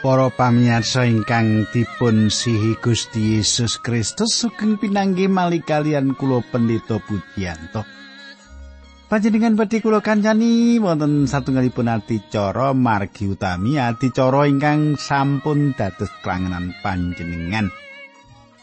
[0.00, 7.84] Para pamirsa ingkang dipun sihi Gusti Yesus Kristus sugeng pinanggih malih kalian kula Pendeta Budianto.
[9.12, 17.68] Panjenengan badhe kula kancani wonten satunggalipun adicara margi utami adicara ingkang sampun dados klangenan panjenengan.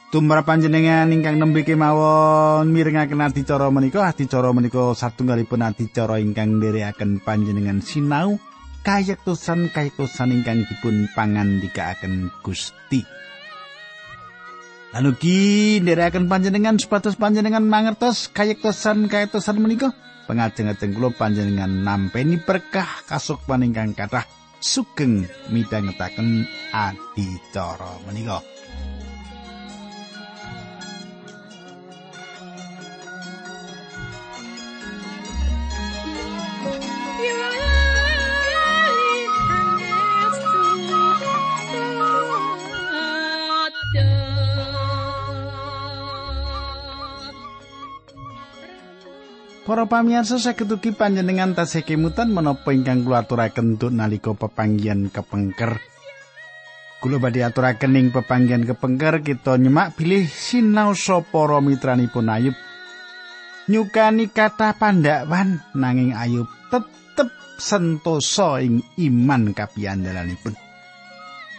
[0.09, 7.86] Tumrap panjenengan ingkang nembe kemawon mirengaken adicara menika adicara menika satunggalipun adicara ingkang nderekaken panjenengan
[7.86, 8.42] sinau
[8.88, 13.03] kayektosan kayektosan ingkang dipun pangandikaaken Gusti.
[14.95, 19.92] Lan ugi ndherekaken panjenengan supados panjenengan mangertos kayektosan kayektosan menika
[20.31, 24.23] pangajeng-ajeng kula panjenengan nampeni berkah kasukman ingkang kathah
[24.64, 28.56] sugeng midhangetaken adicara menika.
[49.68, 55.84] Para pamirsa saged ugi panjenengan tasih kemutan menapa ingkang kula aturaken nalika pepanggihan kepengker.
[57.04, 60.96] Kula badhe aturaken ing pepanggihan kepengker kita nyemak bilih sinau
[61.28, 62.56] para mitranipun Ayub.
[63.68, 67.28] Nyukani kata pandakwan nanging Ayub tetep
[67.59, 70.56] sentosa ing iman kapiandalanipun.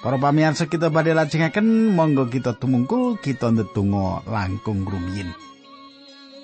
[0.00, 5.28] Para pamirsa kita badhe lajengaken monggo kita tumungkul kita ndedonga langkung rumiyin.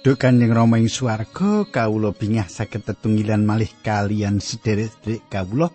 [0.05, 5.73] Duh Kanjeng Rama ing swarga, kawula bingah saged tetunggilan malih kalian sederek-sederek kawula.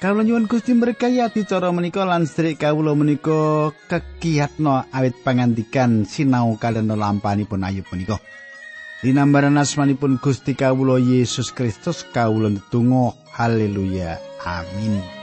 [0.00, 6.96] Kawula nyuwun Gusti berkahi acara menika lan sederek kawula menika kekiyatna awit pangandikan sinau kalian
[6.96, 8.16] lampanipun ayub menika.
[9.04, 14.16] Dinambaran asmanipun Gusti kawula Yesus Kristus kawula ndedonga haleluya
[14.48, 15.21] amin.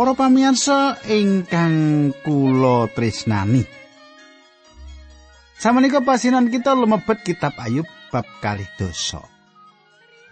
[0.00, 3.60] Para pamirsa ingkang kula tresnani.
[5.60, 9.20] Samenika pasinan kita lumebet kitab Ayub bab kalih dosa.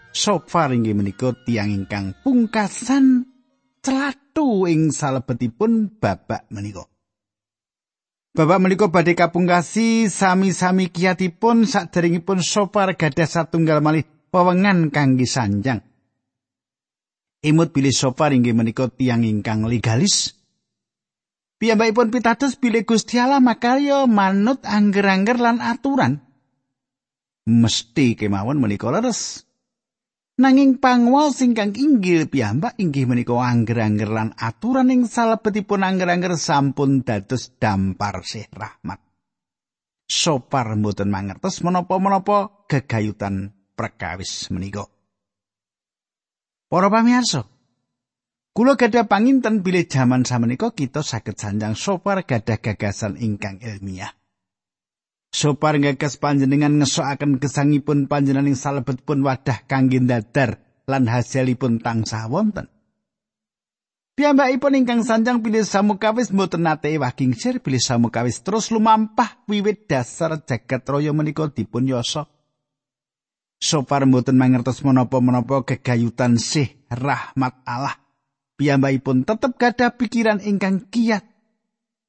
[0.08, 3.28] Sofar inggih menika tiang ingkang pungkasan
[3.84, 6.88] celatu ing salebetipun babak menika.
[8.32, 15.84] Babak menika badhe kapungkasi sami-sami kiyatipun saderengipun Sofar gadah satunggal malih wewengan kangge sanjang.
[17.38, 20.34] Imut bilih sofar inggih menika tiang ingkang legalis.
[21.58, 26.22] Piyambakipun pitados bilih Gusti Allah makarya manut angger-angger lan aturan.
[27.46, 29.46] Mesti kemawon menika leres.
[30.38, 37.54] Nanging pangwaos ingkang inggil piyambak inggih menika angger-angger lan aturan ing salebetipun angger-angger sampun dados
[37.58, 39.02] dampar sih rahmat.
[40.06, 44.97] Sopar mboten mangertos menapa-menapa gegayutan perkawis menika.
[46.68, 47.48] Para pamirsa,
[48.52, 54.12] kula gadah panginten bilih jaman samenika kita saged sanjang sopar gadah gagasan ingkang ilmiah.
[55.32, 62.68] Sopar gagas panjenengan ngesokaken gesangipun panjenengan ing salebetipun wadah kangge dadar lan hasilipun tansah wonten.
[64.20, 70.36] Piyambakipun ingkang sanjang pilih samukawis mboten nate waging sir pilih samukawis terus lumampah wiwit dasar
[70.44, 72.37] jagat raya menika dipun yosok.
[73.58, 77.98] Sopar mboten mangertos menapa-menapa gegayutan sih rahmat Allah.
[78.54, 81.26] Piyambakipun tetep gadah pikiran ingkang kiat.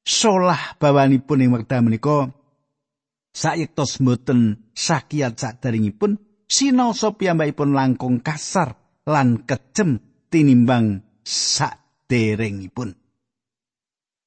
[0.06, 2.30] Solah bawanipun ing wekdal menika
[3.34, 9.98] sayektos mboten sakiat sadaringipun sinaosa piyambakipun langkung kasar lan kejem
[10.30, 12.94] tinimbang saderengipun.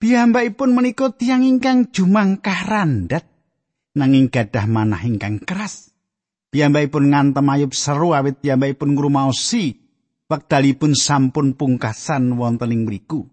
[0.04, 3.24] Piyambakipun menika tiang ingkang jumangkah randat
[3.96, 5.93] nanging gadah manah ingkang keras.
[6.54, 9.74] Piyambakipun ngantem ayub seru awit piyambakipun ngrumaosi
[10.30, 13.26] wekdalipun sampun pungkasan wonten ing mriku.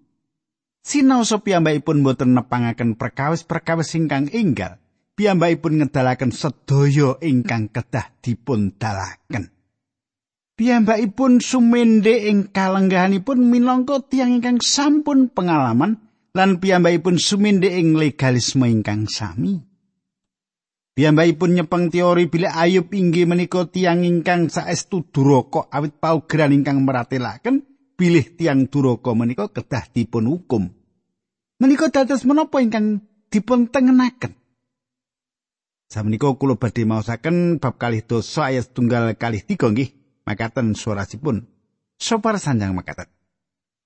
[0.80, 4.80] Sinaosa piyambakipun boten nepangaken perkawis-perkawis ingkang enggal.
[5.20, 9.52] Piyambakipun ngedalaken sedaya ingkang kedah dipun dalaken.
[10.56, 16.00] Piyambakipun sumende ing kalenggahanipun minangka tiyang ingkang sampun pengalaman
[16.32, 19.69] lan piyambakipun sumende ing legalisme ingkang sami.
[21.00, 27.64] Piyambakipun nyepeng teori bila Ayub inggih menika tiang ingkang saestu duraka awit paugeran ingkang meratelaken
[27.96, 30.68] bilih tiang duraka menika kedah dipun hukum.
[31.56, 33.00] Menika dados menapa ingkang
[33.32, 34.36] dipun tengenaken?
[35.88, 39.96] Samenika kula badhe maosaken bab kalih dosa ayat tunggal kalih tiga nggih.
[40.28, 41.48] Makaten surasipun.
[41.96, 43.08] Sopar sanjang makaten.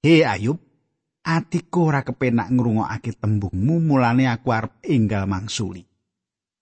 [0.02, 0.58] He Ayub,
[1.22, 5.93] atiku ora kepenak ngrungokake tembungmu mulane aku arep enggal mangsuli.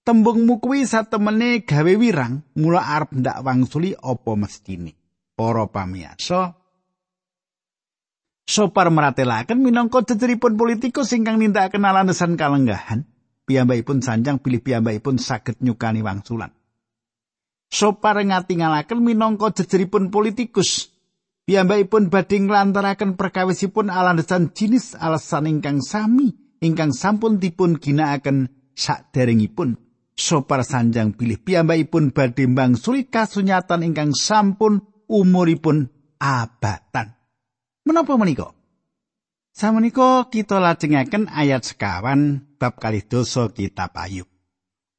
[0.02, 4.98] Tembungmu kuwi satemene gawe wirang, mula arep ndak wangsuli apa mestine.
[5.32, 6.58] Para pamirsa,
[8.42, 13.06] Sopar meratelaken minangka jejeripun politikus ingkang nindakaken alasan kalenggahan.
[13.46, 16.54] piyambakipun sanjang pilih piyambakipun saged nyukani wangsulan.
[17.72, 20.92] Sopar ngatingalaken minangka jejeripun politikus.
[21.42, 26.30] Piyambakipun badhe nglantaraken perkawisipun alandesan jinis alasan ingkang sami
[26.62, 28.46] ingkang sampun dipun ginakaken
[28.78, 29.81] saderengipun.
[30.12, 35.88] Sopar sanjang pilih piyambakipun badhe mbangsuli kasunyatan ingkang sampun umuripun
[36.20, 37.16] abatan.
[37.88, 38.52] Menapa menika?
[39.52, 44.28] Samenika kita lajengaken ayat sekawan bab kalih dosa kitab Ayub.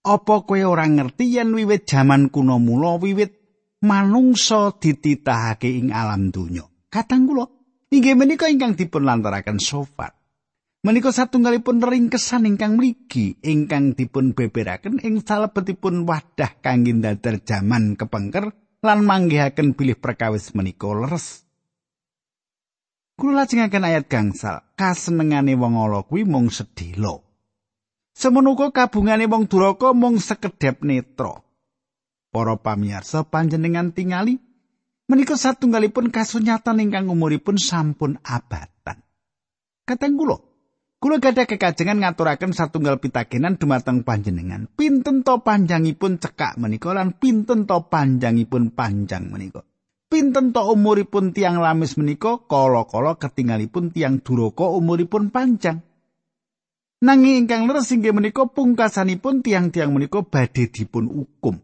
[0.04, 3.34] Apa kowe ora ngerti yen wiwit jaman kuno mula wiwit
[3.82, 6.68] manungsa dititahake ing alam donya?
[6.92, 7.50] Kadang kula
[7.90, 10.23] inggih menika ingkang dipun lantaraken sofat.
[10.84, 18.52] Menika satunggalipun ringkesan ingkang mligi ingkang dipun beberaken ing salebetipun wadah kangge dadar jaman kepengker
[18.84, 21.48] lan manggihaken bilih perkawis menika leres.
[23.16, 27.24] Kula lajengaken ayat gangsal, kasenengane wong ala kuwi mung sedhela.
[28.12, 31.40] Semono kabungane wong duraka mung sekedhep netra.
[32.28, 34.36] Para pamirsa panjenengan tingali
[35.08, 39.00] menika satunggalipun kasunyatan ingkang umuripun sampun abatan.
[39.88, 40.53] Kateng kula,
[41.04, 44.72] kula gadah kekajengan ngaturaken satunggal pitakenan dumateng panjenengan.
[44.72, 49.68] Pinten to panjangipun cekak menika lan pinten to panjangipun panjang menika.
[50.14, 55.82] pinten to umuripun tiang lamis menika kala-kala ketinggalipun tiang duraka umuripun panjang
[57.02, 61.58] nanging ingkang leres inggih menika pungkasanipun tiang-tiang menika badhe dipun hukum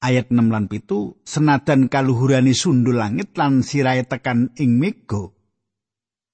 [0.00, 5.28] ayat 6 lan pitu senadan kaluhurani sundul langit lan sirahe tekan ing mega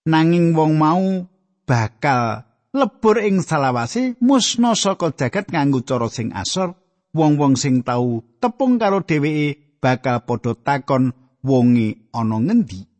[0.08, 1.26] nanging wong mau
[1.68, 2.42] bakal
[2.74, 6.74] lebur ing salawase musna saka jagat nganggo cara sing asor
[7.12, 11.12] wong-wong sing tau tepung karo dheweke bakal padha takon
[11.44, 12.92] wonge ana ngendi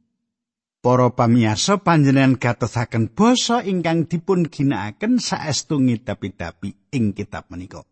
[0.83, 7.87] Para pamiyarsa panjenengan gatosaken basa ingkang dipun ginakaken saestu ngidapi-dapi ing kitab menika.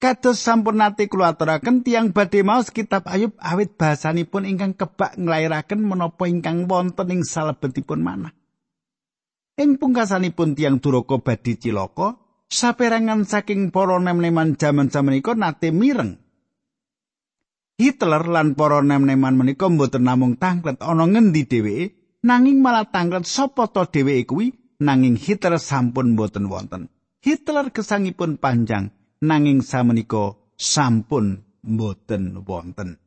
[0.00, 5.84] Kados sampun nate kula aturaken tiyang badhe maos kitab Ayub awit bahasanipun ingkang kebak nglairaken
[5.84, 8.32] menapa ingkang wonten ing salebetipun manah.
[9.60, 12.16] Ing pungkasanipun tiyang duraka badhe cilaka,
[12.48, 16.16] saperangan saking para nem-neman jaman samenika nate mireng.
[17.76, 21.92] Hitler lan para nem-neman menika mboten namung tanglet ana ngendi dheweke,
[22.24, 26.88] nanging malah tanglet sapa to dheweke kuwi, nanging Hitler sampun mboten wonten.
[27.20, 33.00] Hitler gesangipun panjang, nanging samenika sampun mboten wonten.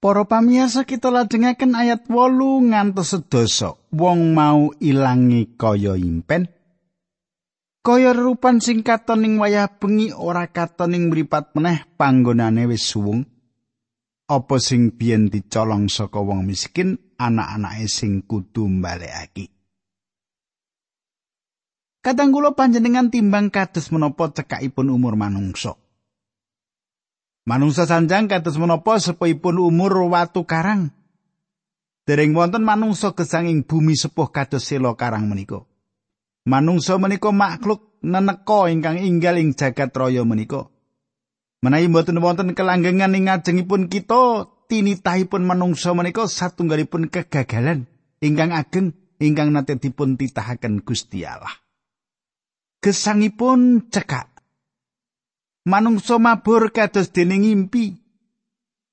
[0.00, 3.76] Para pamiyasa kita lajengaken ayat 8 ngantos sedasa.
[3.92, 6.48] Wong mau ilangi kaya impen,
[7.80, 13.24] Kaya rupan sing katon ning wayah bengi ora katon ning mripat meneh panggonane wis suwung.
[14.28, 19.59] Apa sing biyen dicolong saka wong miskin anak-anake sing kudu mbalekake.
[22.00, 25.76] Kadang kula panjenengan timbang kados menapa cekakipun umur manungsa.
[27.44, 30.96] Manungsa sanjang kados menapa sepihipun umur watu karang.
[32.08, 35.68] Dereng wonten manungsa gesang ing bumi sepuh kados sela karang menika.
[36.48, 40.72] manungsa menika makhluk neneka ingkang inggal ing jagat raya menika.
[41.60, 47.84] Menawi mboten wonten kelanggengan ing ngajengipun kita, tinitahipun manungsa menika satunggalipun kegagalan
[48.24, 51.59] ingkang ageng ingkang nate dipun titahaken Gusti Allah.
[52.80, 54.40] Gesangipun cekak.
[55.68, 58.00] Manungsa mabur kados dening ngimpi.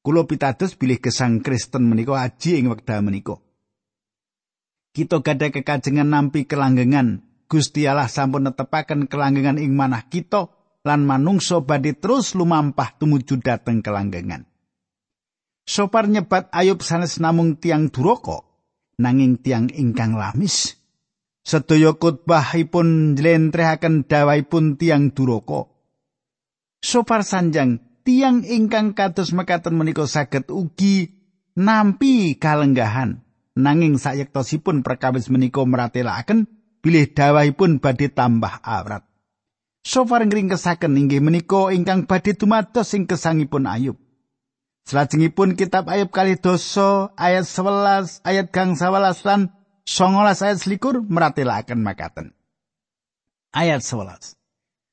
[0.03, 3.39] Kula pitados bilih gesang Kristen menika aji ing wekdal menika.
[4.91, 10.51] Kita gadah kekajengan nampi kelanggengan Gusti Allah sampun netepaken kelanggengan ing manah kita
[10.83, 14.43] lan manungsa badhe terus lumampah tumuju dhateng kelanggengan.
[15.63, 18.43] Sopar nyebat Ayub sanes namung tiang duraka
[18.99, 20.76] nanging tiang ingkang lamis.
[21.47, 25.71] Sedaya khotbahipun njlentrehaken dawahipun tiang duraka.
[26.83, 31.07] Sopar sanjang tiang ingkang kados mekaten menika saged ugi
[31.55, 33.23] nampi kalenggahan
[33.55, 36.51] nanging sayektosipun perkawis menika meratelaken
[36.83, 39.07] bilih dawahipun badhe tambah awrat.
[39.87, 43.95] Sofar ngringkesaken inggih menika ingkang badhe dumados ing kesangipun Ayub.
[44.83, 49.55] Salajengipun kitab Ayub kali dosa ayat 11 ayat gang 11 lan
[49.87, 52.35] 19 ayat selikur meratelaken makaten.
[53.55, 54.35] Ayat 11.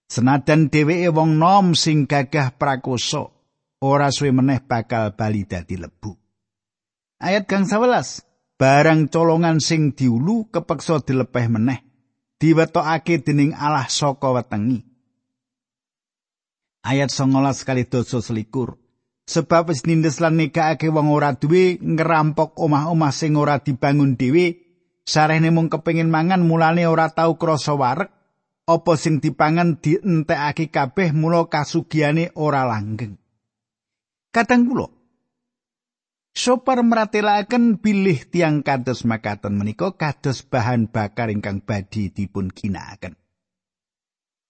[0.07, 3.35] Senajan dheweke wong nom sing gagah prakoso,
[3.83, 6.15] ora suwe meneh bakal bali dadi lebu.
[7.19, 8.23] Ayat gang 11.
[8.55, 11.83] Barang colongan sing diulu kepeksa dilepeh meneh,
[12.39, 14.79] diwetokake dening Allah saka wetengi.
[16.87, 18.79] Ayat 19 kali dosa selikur.
[19.27, 24.64] Sebab wis nindes lan negakake wong ora duwe ngerampok omah-omah sing ora dibangun dhewe,
[25.05, 28.11] sarehne mung kepengin mangan mulane ora tau krasa warek,
[28.65, 33.21] apa sing dipangan dientekake kabeh mula kasugiane ora langgeng.
[34.35, 34.89] Kadang kula
[36.35, 43.15] Sopar meratelaken bilih tiang kados makaten menika kados bahan bakar ingkang badi dipun ginakaken.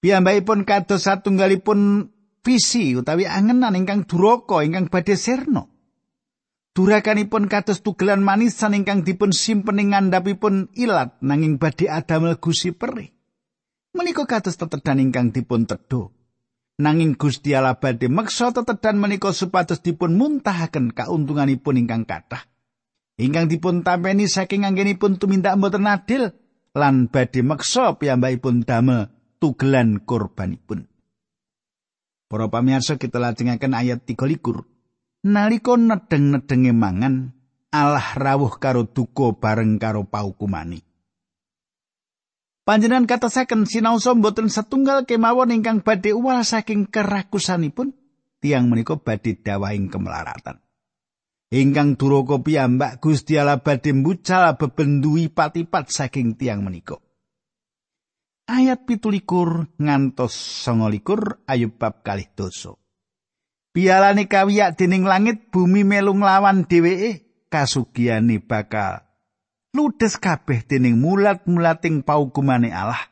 [0.01, 2.09] Piyambakipun kados satunggalipun
[2.41, 5.74] visi utawi angenan ingkang duraka ingkang badhe serno.
[6.75, 13.15] Durakanipun kados tugelan manisan ingkang dipun simpen ing ngandhapipun ilat nanging badhe adamel gusi perih.
[13.95, 16.11] Menika kados tetedan ingkang dipun tedho
[16.83, 22.43] nanging Gusti Allah badhe meksa tetedan menika supados dipun muntahaken kauntunganipun ingkang kathah.
[23.15, 26.35] Ingkang dipun tampeni saking anggenipun tumindak mboten adil
[26.75, 30.91] lan badhe meksa piyambakipun damel tugelan korbanipun.
[32.27, 34.74] Para pamirsa kita lajengaken ayat 33.
[35.25, 37.33] Nalika nedeng-nedenge mangan,
[37.73, 40.85] Allah rawuh karo duka bareng karo paukumani.
[42.69, 47.97] Panjenengan katasaken sinaosa mboten setunggal kemawon ingkang badhe uwal saking kerakusanipun
[48.41, 50.61] tiang menika badhe dawahing kemelaratan.
[51.49, 57.01] Ingkang duraka piyambak Gusti Allah badhe mbucal bebenduhi patipat saking tiang menika.
[58.45, 62.84] Ayat pitulikur ngantos songolikur ayub bab kalih doso.
[63.75, 69.03] Pialane kawiyak dening langit bumi melu nglawan dheweke kasugiane bakal
[69.75, 73.11] ludes kabeh dening mulat-mulating paukumane Allah.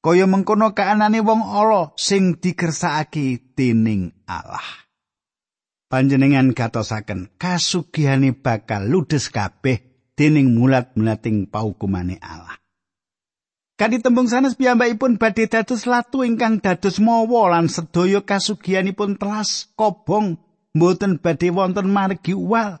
[0.00, 4.64] Kaya mengkono kaanane wong ala sing dikersakake dening Allah.
[5.92, 12.61] Panjenengan gatosaken kasugihane bakal ludes kabeh dening mulat-mulating paukumane Allah.
[13.82, 20.38] Kadi tembung sanes piyambakipun badhe dados latu ingkang dados mawa lan sedaya kasugihanipun telas kobong
[20.70, 22.78] mboten badhe wonten margi uwal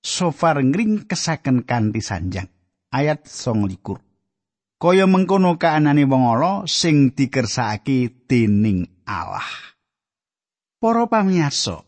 [0.00, 2.48] sofar ngring kesaken kanthi sanjang.
[2.88, 4.00] Ayat song likur.
[4.80, 9.76] Kaya mengkono kaanane wong ala sing dikersakake dening Allah.
[10.80, 11.84] Para pamirsa,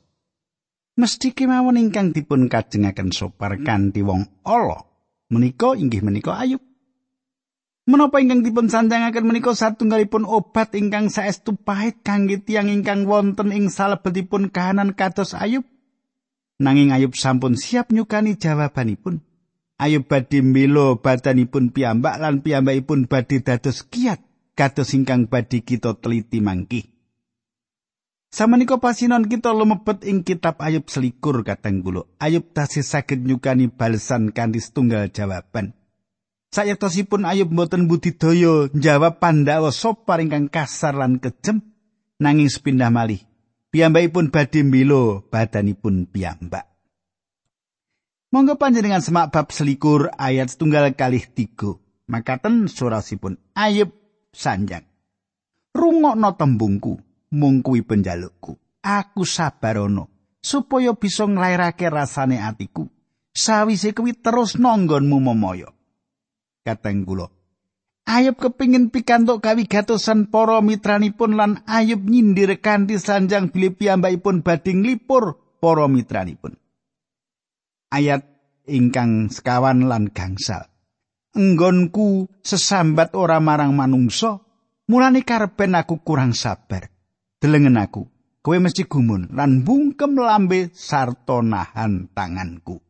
[1.01, 4.85] mesti kemawon ingkang dipun kajengaken sopar kanthi wong ala
[5.33, 6.76] menika inggih menika ayub.
[7.87, 13.71] Menapa ingkang dipun sanjangaken menika satunggalipun obat ingkang saestu pahit kangge tiyang ingkang wonten ing
[13.71, 15.63] salebetipun kahanan kados ayub?
[16.57, 19.23] Nanging Ayub sampun siap nyukani jawabanipun.
[19.77, 24.25] Ayub badhe milo badanipun piyambak lan piyambakipun badhe dados kiat
[24.57, 26.91] kados ingkang badhe kita teliti mangki.
[28.33, 32.09] Samenika pasinon kita lumebet ing kitab Ayub selikur kateng kula.
[32.19, 35.77] Ayub tasih saged nyukani balesan kanthi setunggal jawaban.
[36.57, 41.61] Sayektosipun Ayub mboten budidaya njawab Pandhawa sopar ingkang kasar lan kejem
[42.17, 43.21] nanging sepindah malih
[43.69, 46.65] piyambakipun badhe mbela badanipun piyambak.
[48.33, 51.77] Monggo panjenengan semak bab selikur ayat setunggal kalih tiga.
[52.09, 53.93] Makaten surasipun Ayub
[54.33, 54.89] sanjang.
[55.77, 56.97] Rungokno tembungku,
[57.37, 58.57] mung kuwi penjalukku.
[58.81, 60.09] Aku sabarono
[60.41, 62.89] supaya bisa nglairake rasane atiku.
[63.37, 65.76] Sawise kuwi terus nonggonmu momoyo.
[66.67, 67.31] Kateng kula,
[68.07, 75.39] Ayub kepingin pikantuk kawigatosan para mitranipun lan Ayub nyindir kanthi sanjang bilih piyambakipun badhe nglipur
[75.63, 76.59] para mitranipun.
[77.91, 78.23] Ayat
[78.71, 80.71] ingkang sekawan lan gangsal.
[81.35, 84.43] Enggonku sesambat ora marang manungsa,
[84.91, 86.91] mulane karepen aku kurang sabar.
[87.43, 88.07] Delengen aku,
[88.43, 92.83] kowe mesti gumun lan bungkem lambe sarta nahan tanganku.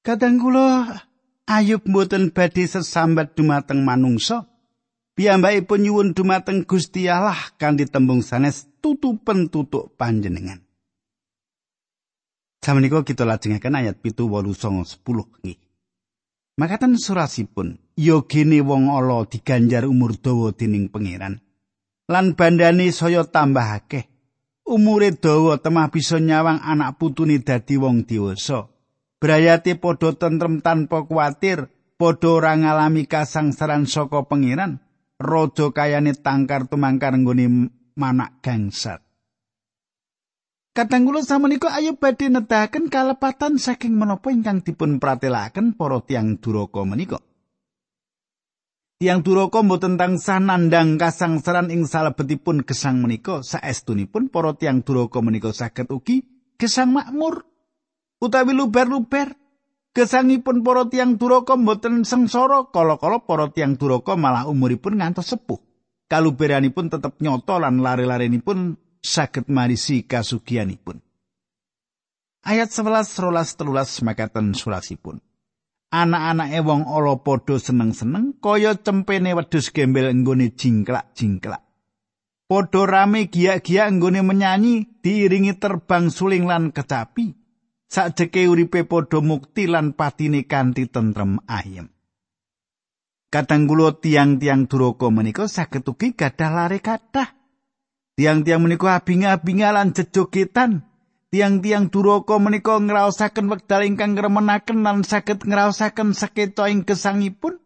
[0.00, 0.92] Kadang kula
[1.46, 4.50] Ayub mboten badhe sesambat dumateng manungsa.
[5.14, 10.60] Piyambakipun nyuwun dumateng Gusti Allah kanthi tembung sanes tutupen tutuk panjenengan.
[12.60, 15.56] Samenika kita lajengaken ayat pitu wolu songo sepuluh nggih.
[16.58, 21.40] Makatan surasipun, yo gene wong ala diganjar umur dawa dening pangeran.
[22.10, 24.10] Lan bandane saya tambah akeh.
[24.66, 28.66] Umure dawa temah bisa nyawang anak putune dadi wong dewasa.
[29.26, 31.66] Brayate padha tentrem tanpa kuatir,
[31.98, 34.78] padha ora ngalami kasangsaran saka pengiran,
[35.18, 39.02] raja kayane tangkar tumangkar nggone manak gangsat.
[40.70, 46.86] Kadang kula samenika ayo badhe nedahaken kalepatan saking menapa ingkang dipun pratelaken para tiang duraka
[46.86, 47.18] menika.
[49.02, 55.50] Tiang duraka mboten tansah nandhang kasangsaran ing salebetipun gesang menika saestunipun para tiang duraka menika
[55.50, 56.22] saged ugi
[56.62, 57.55] gesang makmur
[58.22, 59.34] utawi luber-luber
[59.96, 65.60] gesangipun para tiang duraka mboten sengsara kala-kala para tiang duraka malah umuripun ngantos sepuh
[66.06, 71.00] kaluberanipun tetep nyoto lan lare-larenipun saged marisi kasugianipun
[72.44, 75.20] ayat 11 rolas telulas makaten sulasipun
[75.96, 81.62] anak-anake wong ala padha seneng-seneng kaya cempene wedhus gembel nggone jingklak-jingklak.
[82.46, 87.45] Padha rame giyak-giyak nggone menyanyi diiringi terbang suling lan kecapi.
[87.86, 91.88] Sakjeke uripe padha mukti lan patine kanthi tentrem ayem.
[93.30, 97.34] Kadang kula tiang-tiang duraka menika saged ugi gadah lare kathah.
[98.16, 100.86] Tiang-tiang menika abing-abing lan jejogetan.
[101.36, 107.58] tiang-tiang duraka menika ngraosaken wekdal ingkang ngremenaken lan saged ngraosaken sekeca ing gesangipun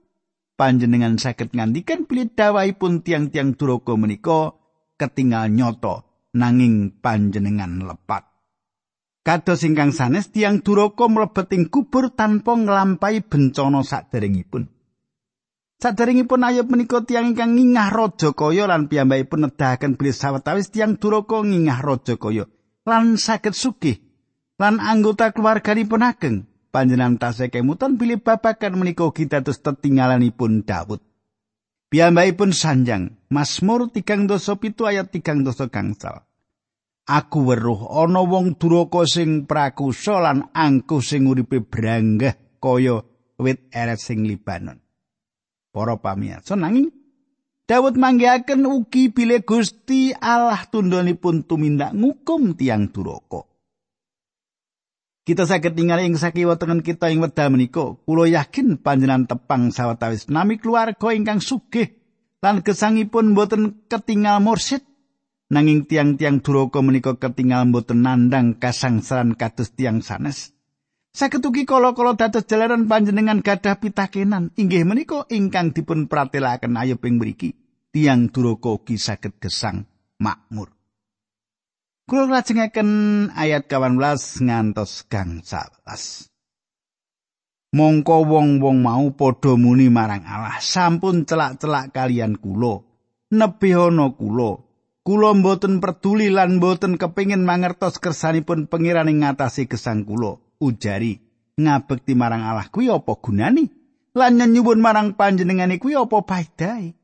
[0.57, 4.57] panjenengan saged ngandikan bilih dawahipun tiang-tiang duraka menika
[4.97, 8.30] ketinggal nyoto nanging panjenengan lepat
[9.27, 14.69] kados ingkang sanes tiang duraka mlebet ing kubur tanpa nglampahi bencana saderengipun.
[15.81, 21.41] Saderengipun ayub menika tiang ingkang ngingah raja kaya lan piyambakipun nedahaken bilih sawetawis tiang duraka
[21.41, 22.45] ngingah raja kaya.
[22.89, 24.01] lan saged sugih
[24.57, 26.37] lan anggota keluarganipun ageng.
[26.71, 31.03] Panjenengan tasih kemutan bilih babakan menika kita terus tetinggalanipun Daud
[31.91, 36.23] pun sanjang Mazmur tigang dosa pitu ayat tigang dosa gangsal
[37.09, 43.01] Aku weruh ana wong duraka sing prakusa lan angkuh sing uripe branggah kaya
[43.41, 44.79] wit eret sing Libanon.
[45.71, 46.91] Para pamirsa nanging
[47.71, 53.47] Daud manggihaken ugi bilih Gusti Allah tundhonipun tumindak ngukum tiang duraka.
[55.23, 57.95] Kita saged tinggal ing sakiwa tengen kita ing wedal menika.
[58.03, 61.95] Kulo yakin panjenengan tepang sawetawis nami keluarga ingkang sugih
[62.43, 64.83] lan gesangipun boten ketinggal mursid.
[65.51, 70.55] Nanging tiang-tiang duraka menika ketinggal boten nandang kasangsaran kados tiang sanes.
[71.11, 77.19] Saged ugi kala-kala dados jalaran panjenengan gadah pitakenan inggih menika ingkang dipun pratelaken ayo ping
[77.19, 77.59] mriki.
[77.91, 79.91] Tiang duraka ugi saged gesang
[80.23, 80.71] makmur.
[82.07, 82.91] Kula lajengaken
[83.35, 86.31] ayat 18 ngantos gang 11.
[87.71, 92.83] Mongko wong-wong mau padha muni marang Allah, sampun celak-celak kalian kula.
[93.31, 94.70] Nebihana kula.
[95.11, 100.39] Kula mboten peduli lan mboten kepingin mangertos kersanipun pangeran ing ngatasi gesang kula.
[100.63, 101.19] ujari
[101.59, 103.75] ngabekti marang Allah kuwi apa gunane
[104.15, 106.95] lan nyuwun marang panjenengane kuwi apa paedahe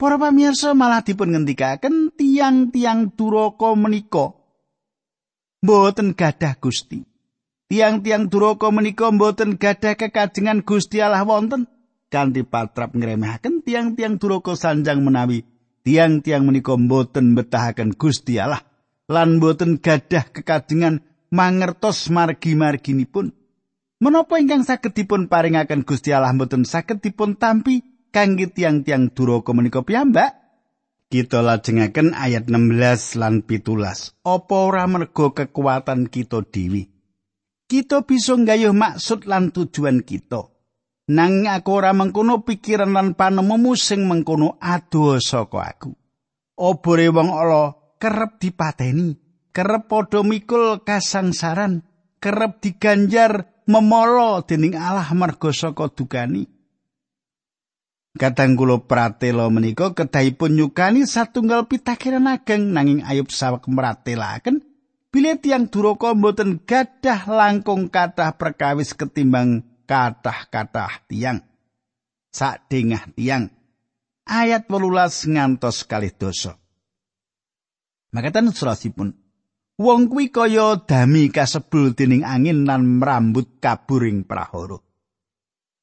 [0.00, 4.32] Para pamirsa malah dipun ngendikaken tiang-tiang duraka menika
[5.60, 7.04] mboten gadah Gusti.
[7.68, 11.68] Tiang-tiang duraka menika mboten gadah kekajengan Gusti Allah wonten
[12.08, 15.44] kanthi patrap ngremehaken tiang-tiang duraka sanjang menawi
[15.86, 18.62] tiang-tiang menika mboten betahaken Gusti Allah
[19.10, 21.02] lan mboten gadah kekajengan
[21.34, 23.34] mangertos margi-marginipun.
[24.00, 29.84] Menapa ingkang saged dipun paringaken Gusti Allah mboten saged dipun tampi kangge tiang-tiang duraka menika
[29.84, 30.40] piyambak?
[31.10, 34.22] Kita lajengaken ayat 16 lan 17.
[34.22, 36.86] Apa ora mergo kekuatan kita dewi?
[37.66, 40.59] Kita bisa nggayuh maksud lan tujuan kita.
[41.10, 45.90] Nang aku ora mengkono pikiran lan panememu sing mengkono adoh saka aku.
[46.54, 49.30] Obore wong ala kerep dipateni.
[49.50, 51.82] kerep padha mikul kasangsaran,
[52.22, 56.46] kerep diganjar memolo dening Allah marga saka dukani.
[58.10, 64.66] Kadang kula pratela menika kedahipun nyukani satunggal pitakiran ageng nanging ayub sawek meratelaken
[65.14, 71.42] bilih tiang duraka mboten gadah langkung kathah perkawis ketimbang kathah-kathah tiang.
[72.30, 73.50] Sak dengah tiang.
[74.30, 76.54] Ayat 18 ngantos kalih dosa.
[78.14, 79.10] Makatan surasipun
[79.80, 84.76] Wong kuwi kaya dami kasebul dening angin lan mrambut kaburing prahara.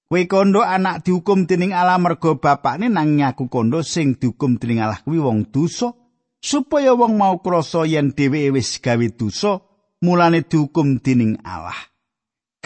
[0.07, 5.01] Kowe kondo anak dihukum dening Allah mergo bapakne nang nyaku kondo sing dihukum dening Allah
[5.01, 5.97] kuwi wong dosa
[6.37, 9.65] supaya wong mau krasa yen dheweke wis gawe dosa
[10.05, 11.96] mulane dihukum dening Allah.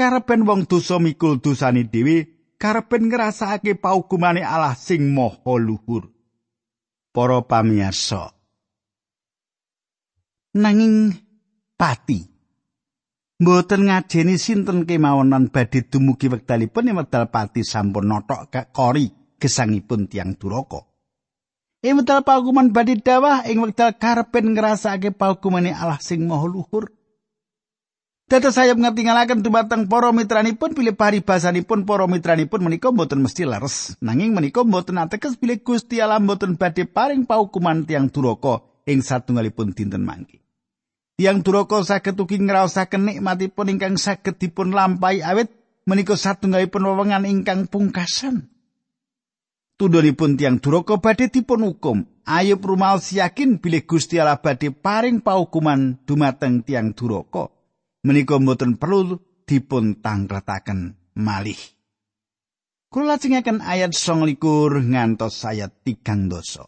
[0.01, 2.25] Karepen wong dosa mikul dosane dhewe
[2.57, 6.09] karepen ngrasakake paukumane Allah sing maha luhur.
[7.13, 8.33] Para pamirsa,
[10.57, 11.13] nanging
[11.77, 12.19] pati
[13.37, 19.05] mboten ngajeni sinten kemawonan badhe dumugi wektalipun ing wekdal pati sampun notok kori
[19.37, 20.81] gesangipun tiang duraka
[21.83, 26.89] ing wekdal paukuman badhe dawah ing wekdal karepen ngrasake paukumane Allah sing maha luhur
[28.32, 34.00] Dados sayap ngatingalaken dumateng para mitranipun bilih paribasanipun para mitranipun menika mboten mesti leres.
[34.00, 39.76] Nanging menika mboten ateges bilih Gusti Allah mboten badhe paring paukuman tiang duraka ing satunggalipun
[39.76, 40.39] dinten mangke.
[41.20, 45.52] Tiang duraka saged ugi ngraosaken nikmatipun ingkang saged dipun lampahi awit
[45.84, 48.48] menika satunggalipun wewengan ingkang pungkasan.
[49.76, 52.08] Tundhonipun tiang duraka badhe dipun hukum.
[52.24, 57.52] Ayub rumaos yakin bilih Gusti Allah badhe paring paukuman dumateng tiang duraka.
[58.01, 61.59] Menika mboten perlu dipun tangkletaken malih.
[62.91, 66.67] Kula lajengaken ayat 29 ngantos ayat 3 dosa.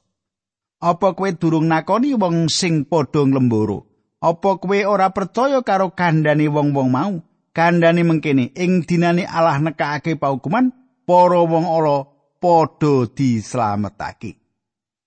[0.79, 3.87] Apa kowe durung nakoni wong sing padha nglemboro?
[4.23, 7.13] Apa kowe ora percaya karo kandhane wong-wong mau?
[7.51, 10.71] Kandhane mengkene ing dinane Allah nekake paukuman
[11.03, 12.07] para wong ala
[12.39, 14.39] padha dislametake.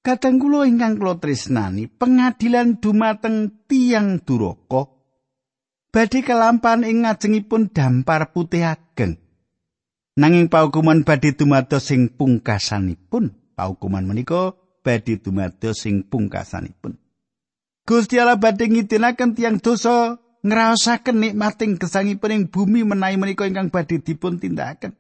[0.04, 4.95] Kadang kula ingkang kula tresnani, pengadilan dumateng tiang duraka
[5.96, 9.16] badhe kelampan ing ngajengipun dampar putih ageng.
[10.20, 13.32] Nanging paukuman badhe dumados sing pungkasanipun.
[13.56, 14.52] Paukuman menika
[14.85, 17.00] badhe dumados sing pungkasanipun.
[17.88, 23.96] Gusti Allah badhe ngidinaken tiang dosa ngraosaken nikmating gesangipun ing bumi menawi menika ingkang badhe
[24.04, 24.92] dipun tindakaken.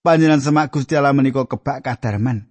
[0.00, 2.48] Panjenengan semak Gusti Allah menika kebak kadarman.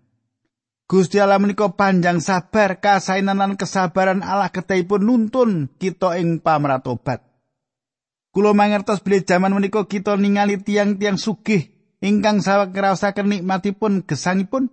[0.85, 7.25] Gusti Allah menika panjang sabar kasainan lan kesabaran Allah ketahipun nuntun kita ing pamratobat.
[8.29, 11.73] Kulo mangertos bilih jaman menika kita ningali tiang-tiang sugih
[12.05, 14.69] ingkang saweg ngraosaken nikmatipun gesangipun.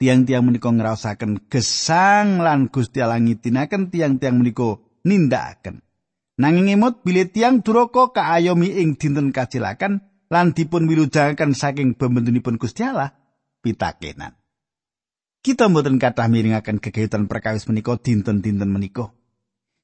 [0.00, 5.84] Tiang-tiang menika ngraosaken gesang lan Gusti Allah ngitinaken tiang-tiang menika nindakaken.
[6.40, 12.86] Nanging imut bilih tiang duraka kaayomi ing dinten kacilakan lan dipun wilujengaken saking pembentunipun Gusti
[12.86, 13.17] Allah
[13.64, 14.38] pitakenan.
[15.48, 19.16] kita mboten kathah miringaken kegayutan perkawis menika dinten-dinten menika.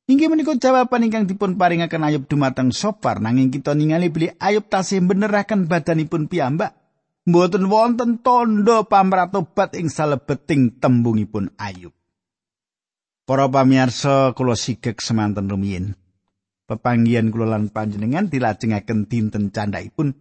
[0.04, 5.00] Inggih menika jawaban ingkang dipun paringaken Ayub dumateng Sopar nanging kita ningali beli Ayub tasih
[5.00, 6.76] beneraken badanipun piyambak.
[7.24, 11.96] Mboten wonten tondo pamratobat ing salebeting tembungipun Ayub.
[13.24, 15.96] Para pamirsa kula sigek semanten rumiyin.
[16.68, 20.12] Pepanggihan kula lan panjenengan dilajengaken dinten candhaipun.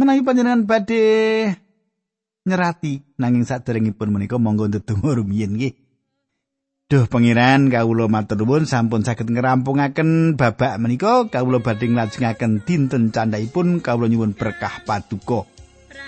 [0.00, 1.04] Menawi panjenengan badhe
[2.42, 5.74] nyerati nanging saderengipun menika monggo ndedonga rumiyin nggih.
[6.90, 13.80] Duh pangeran kawula matur nuwun sampun saged ngerampungaken babak menika kawula badhe nglajengaken dinten candhaipun
[13.80, 15.48] kawula nyuwun berkah paduka.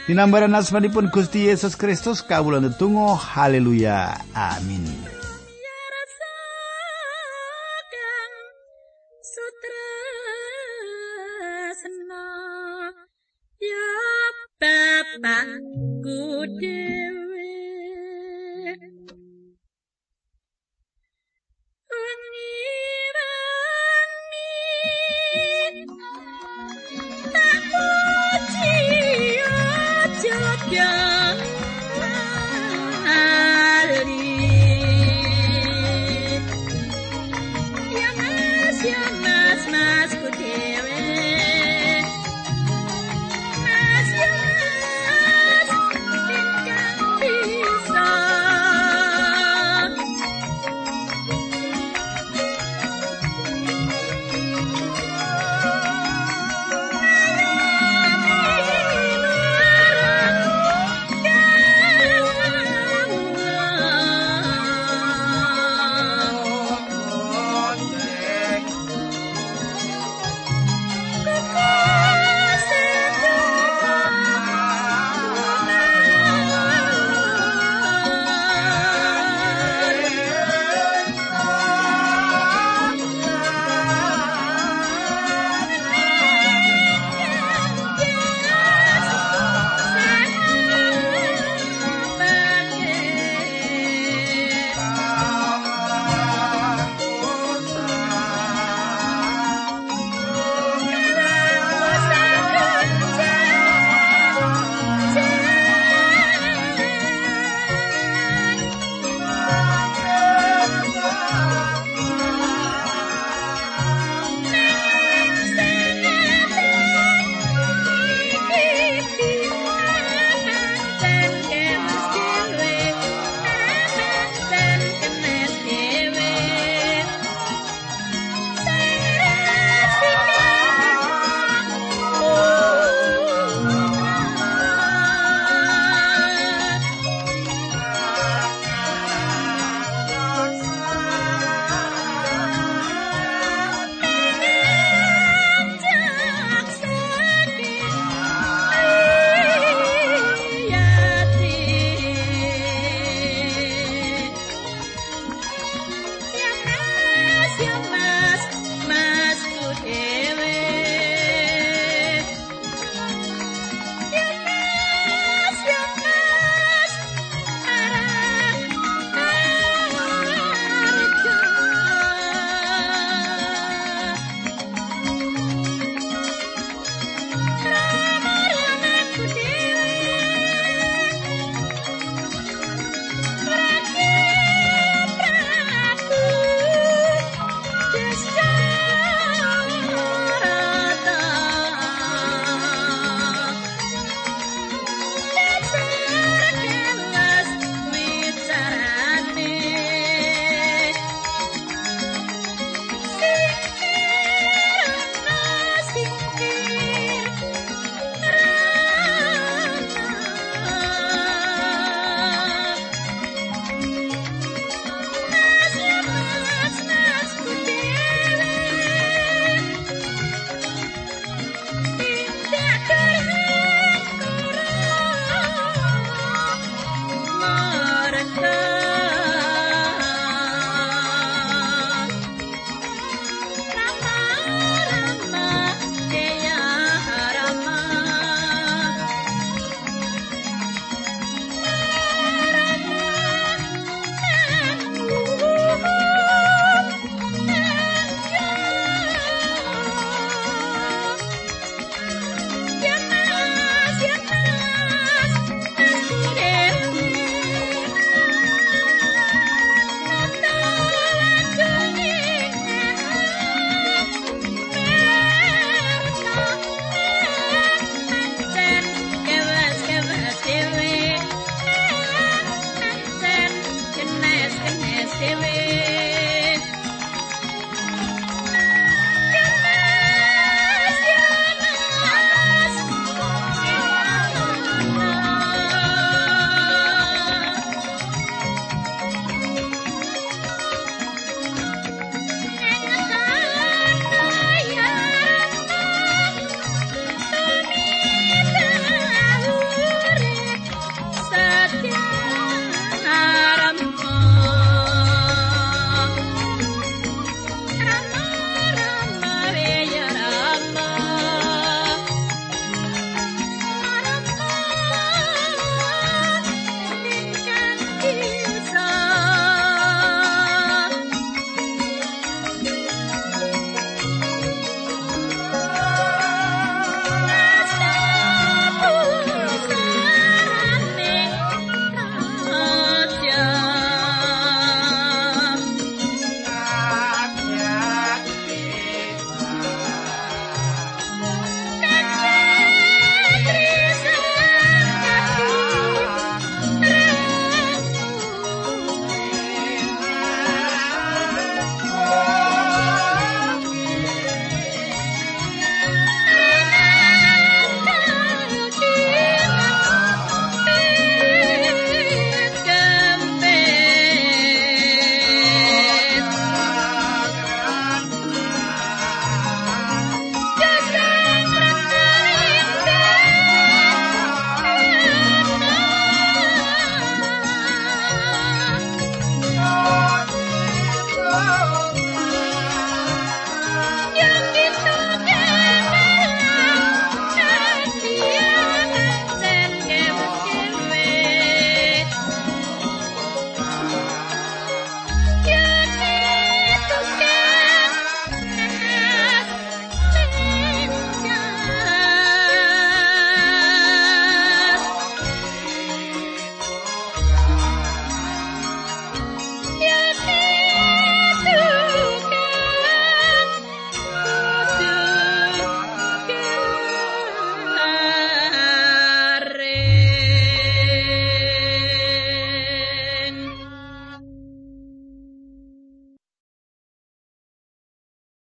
[0.05, 4.85] Dinambaran asmanipun Gusti Yesus Kristus kawula ndedonga haleluya amin.
[9.25, 9.85] Sutra
[16.05, 16.45] good
[30.75, 31.04] Yeah.